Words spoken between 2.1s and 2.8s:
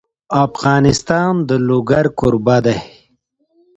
کوربه دی.